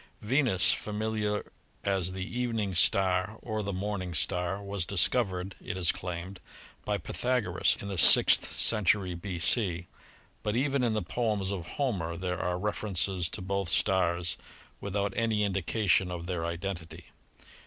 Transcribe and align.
Venus, 0.23 0.73
familiar 0.73 1.51
as 1.83 2.13
the 2.13 2.25
evening 2.25 2.73
star 2.73 3.37
or 3.43 3.61
the 3.61 3.71
morning 3.71 4.15
star, 4.15 4.59
was 4.59 4.83
discovered— 4.83 5.53
it 5.63 5.77
is 5.77 5.91
claimed— 5.91 6.39
by 6.85 6.97
Pythagoras 6.97 7.77
in 7.79 7.87
the 7.87 7.99
sixth 7.99 8.59
century 8.59 9.13
B.C., 9.13 9.85
but 10.41 10.55
even 10.55 10.83
in 10.83 10.95
the 10.95 11.03
poems 11.03 11.51
of 11.51 11.67
Homer 11.77 12.17
there 12.17 12.39
are 12.41 12.57
references 12.57 13.29
to 13.29 13.43
both 13.43 13.69
stars 13.69 14.37
without 14.79 15.13
any 15.15 15.43
indication 15.43 16.09
of 16.09 16.25
their 16.25 16.47
identity. 16.47 17.11